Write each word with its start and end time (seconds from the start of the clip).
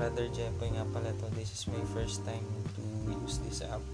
Brother 0.00 0.32
Jempoy 0.32 0.72
nga 0.72 0.88
pala 0.88 1.12
to. 1.12 1.28
This 1.36 1.52
is 1.52 1.68
my 1.68 1.80
first 1.92 2.24
time 2.24 2.44
to 2.72 2.82
use 3.04 3.36
this 3.44 3.60
app. 3.60 3.84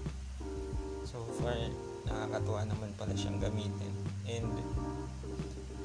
So 1.03 1.19
far, 1.43 1.59
nakakatuwa 2.07 2.63
naman 2.63 2.95
pala 2.95 3.11
siyang 3.11 3.43
gamitin. 3.43 3.91
And 4.23 4.55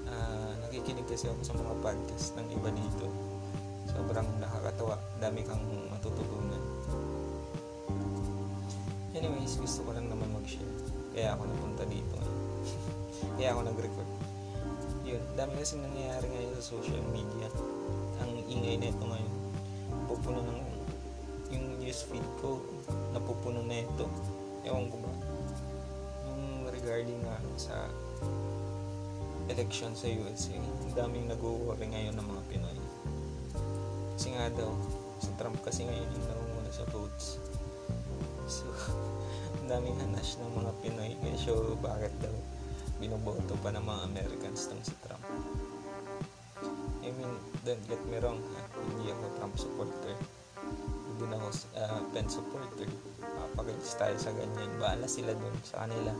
uh, 0.07 0.55
nakikinig 0.63 1.11
kasi 1.11 1.27
ako 1.27 1.43
sa 1.43 1.59
mga 1.59 1.75
podcast 1.83 2.39
ng 2.39 2.49
iba 2.55 2.71
dito. 2.71 3.11
Sobrang 3.91 4.31
nakakatawa. 4.39 4.95
Dami 5.19 5.43
kang 5.43 5.67
matututunan. 5.91 6.63
Anyways, 9.19 9.59
gusto 9.59 9.83
ko 9.83 9.91
lang 9.91 10.07
naman 10.07 10.31
mag-share. 10.31 10.71
Kaya 11.13 11.35
ako 11.35 11.51
napunta 11.51 11.83
dito. 11.91 12.17
Kaya 13.37 13.59
ako 13.59 13.61
nag-record. 13.67 14.11
Yun, 15.03 15.23
dami 15.35 15.59
kasi 15.59 15.83
nangyayari 15.83 16.31
ngayon 16.31 16.55
sa 16.63 16.79
social 16.79 17.03
media. 17.11 17.51
Ingay 18.53 18.77
na 18.77 18.93
ito 18.93 19.05
ngayon. 19.09 19.35
Pupuno 20.13 20.45
ng 20.45 20.61
yung 21.53 21.81
newsfeed 21.81 22.25
ko, 22.41 22.61
napupuno 23.17 23.65
na 23.65 23.81
ito. 23.81 24.05
Ewan 24.69 24.93
ko 24.93 25.01
ba? 25.01 25.13
Yung 26.29 26.69
regarding 26.69 27.21
nga 27.25 27.41
sa 27.57 27.89
election 29.49 29.97
sa 29.97 30.09
USA, 30.09 30.57
ang 30.57 30.93
daming 30.93 31.33
nag-worry 31.33 31.89
ngayon 31.89 32.17
ng 32.17 32.27
mga 32.29 32.43
Pinoy. 32.53 32.79
Kasi 34.17 34.37
nga 34.37 34.53
daw, 34.53 34.71
si 35.21 35.33
Trump 35.41 35.57
kasi 35.65 35.89
ngayon 35.89 36.09
yung 36.13 36.27
nangunguna 36.29 36.71
sa 36.73 36.85
votes. 36.93 37.41
So, 38.49 38.69
daming 39.71 39.97
hanas 39.97 40.37
ng 40.41 40.53
mga 40.53 40.73
Pinoy. 40.85 41.13
Kaya 41.25 41.37
so, 41.41 41.73
bakit 41.81 42.13
daw 42.21 42.33
binoboto 43.01 43.57
pa 43.65 43.73
ng 43.75 43.83
mga 43.83 44.01
Americans 44.13 44.69
tong 44.69 44.85
si 44.85 44.95
Trump? 45.01 45.25
I 47.03 47.11
mean, 47.11 47.35
don't 47.67 47.83
get 47.91 47.99
me 48.07 48.23
wrong, 48.23 48.39
ha? 48.55 48.63
hindi 48.79 49.11
ako 49.11 49.25
Trump 49.35 49.55
supporter. 49.59 50.15
Hindi 51.11 51.25
na 51.27 51.35
ako 51.35 51.51
uh, 51.75 52.01
Pen 52.15 52.27
supporter. 52.31 52.87
Papagalis 53.19 53.99
tayo 53.99 54.15
sa 54.23 54.31
ganyan. 54.31 54.71
Bahala 54.79 55.11
sila 55.11 55.35
dun 55.35 55.51
sa 55.67 55.83
kanila. 55.83 56.15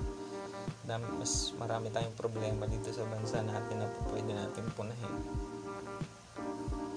Dami, 0.83 1.07
mas 1.23 1.55
marami 1.55 1.87
tayong 1.95 2.19
problema 2.19 2.67
dito 2.67 2.91
sa 2.91 3.07
bansa 3.07 3.47
natin 3.47 3.79
na 3.79 3.87
pwede 4.11 4.35
natin 4.35 4.67
punahin. 4.75 5.15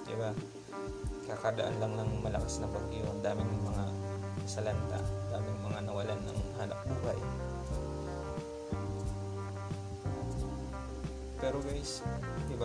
Diba? 0.09 0.33
Kakadaan 1.29 1.77
lang 1.77 1.93
ng 1.93 2.25
malakas 2.25 2.65
na 2.65 2.69
bagyo. 2.73 3.05
Ang 3.05 3.21
daming 3.21 3.53
mga 3.69 3.85
salanta. 4.49 4.97
Daming 5.29 5.61
mga 5.61 5.79
nawalan 5.85 6.19
ng 6.25 6.39
hanap 6.57 6.81
buhay. 6.89 7.19
Pero 11.37 11.61
guys, 11.61 12.01
di 12.49 12.57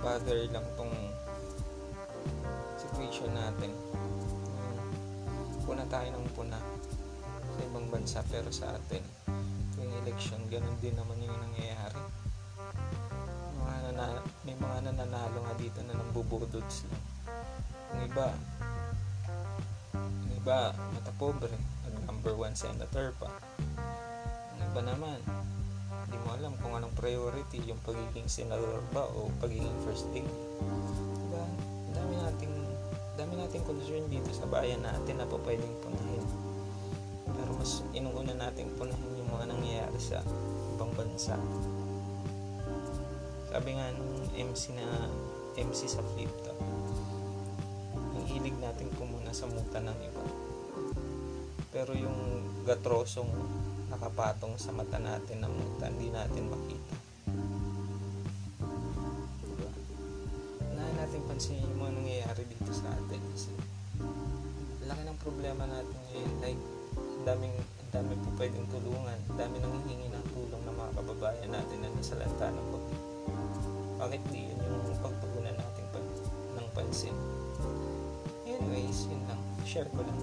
Nakaka-bother 0.00 0.48
lang 0.48 0.64
tong 0.80 0.96
situation 2.80 3.28
natin. 3.36 3.68
Puna 5.68 5.84
tayo 5.92 6.08
ng 6.16 6.24
puna 6.32 6.56
sa 7.52 7.60
ibang 7.68 7.84
bansa 7.92 8.24
pero 8.32 8.48
sa 8.48 8.72
atin 8.72 9.04
yung 9.76 9.92
election 10.00 10.40
ganun 10.48 10.72
din 10.80 10.96
naman 10.96 11.20
yung 11.20 11.36
nangyayari. 11.36 12.00
Mga 13.60 13.76
nana, 13.92 14.24
may 14.48 14.56
mga 14.56 14.88
nananalo 14.88 15.38
nga 15.44 15.54
dito 15.60 15.84
na 15.84 15.92
nambubudods 15.92 16.88
lang 16.88 17.04
yung 17.92 18.02
iba 18.08 18.26
yung 20.00 20.32
iba 20.32 20.72
matapobre. 20.96 21.52
Number 22.08 22.32
one 22.32 22.56
senator 22.56 23.12
pa. 23.20 23.28
Yung 24.56 24.64
iba 24.64 24.80
naman 24.80 25.20
hindi 26.10 26.26
mo 26.26 26.34
alam 26.34 26.58
kung 26.58 26.74
anong 26.74 26.90
priority 26.98 27.62
yung 27.70 27.78
pagiging 27.86 28.26
senador 28.26 28.82
ba 28.90 29.06
o 29.06 29.30
pagiging 29.38 29.78
first 29.86 30.10
lady 30.10 30.26
diba? 30.26 31.46
Dami 31.94 32.18
nating 32.18 32.54
dami 33.14 33.38
nating 33.38 33.62
concern 33.62 34.10
dito 34.10 34.26
sa 34.34 34.42
bayan 34.50 34.82
natin 34.82 35.22
na 35.22 35.30
po 35.30 35.38
pwedeng 35.46 35.70
punahin. 35.78 36.26
Pero 37.30 37.54
mas 37.54 37.86
inuuna 37.94 38.34
natin 38.34 38.74
punahin 38.74 39.22
yung 39.22 39.30
mga 39.30 39.54
nangyayari 39.54 40.00
sa 40.02 40.18
ibang 40.74 40.90
bansa. 40.98 41.38
Sabi 43.54 43.78
nga 43.78 43.94
nung 43.94 44.26
MC 44.34 44.74
na 44.74 45.06
MC 45.54 45.94
sa 45.94 46.02
flip 46.02 46.34
top 46.42 46.58
ang 48.18 48.26
hilig 48.26 48.58
natin 48.58 48.90
pumuna 48.98 49.30
sa 49.30 49.46
muta 49.46 49.78
ng 49.78 49.98
iba. 50.02 50.24
Pero 51.70 51.94
yung 51.94 52.50
gatrosong 52.66 53.30
nakapatong 53.90 54.54
sa 54.54 54.70
mata 54.70 54.96
natin 55.02 55.42
ng 55.42 55.54
hindi 55.82 56.08
natin 56.14 56.46
makita. 56.46 56.94
Diba? 59.42 59.70
Unahin 60.70 60.96
natin 60.96 61.20
pansinin 61.26 61.66
yung 61.66 61.80
mga 61.82 61.94
nangyayari 61.98 62.42
dito 62.46 62.70
sa 62.70 62.88
atin 62.94 63.20
kasi 63.34 63.50
laki 64.86 65.02
ng 65.06 65.20
problema 65.22 65.66
natin 65.66 65.98
ngayon 66.10 66.34
like 66.42 66.62
daming 67.22 67.54
dami 67.94 68.14
po 68.22 68.30
pwedeng 68.38 68.66
tulungan 68.70 69.18
dami 69.38 69.62
nang 69.62 69.74
hihingi 69.86 70.10
ng 70.10 70.26
tulong 70.34 70.62
ng 70.66 70.74
mga 70.74 70.90
kababayan 70.98 71.50
natin 71.50 71.78
na 71.82 71.90
nasa 71.94 72.18
lanta 72.18 72.50
ng 72.50 72.66
bagyo 72.74 72.98
bakit 74.00 74.24
di? 74.32 74.48
Yun 74.48 74.64
yung 74.64 74.96
pagtugunan 75.04 75.52
natin 75.60 75.84
pag, 75.92 76.06
ng 76.56 76.68
pansin. 76.72 77.12
Anyways 78.48 79.04
yun 79.12 79.20
lang. 79.28 79.36
Share 79.68 79.92
ko 79.92 80.00
lang 80.00 80.16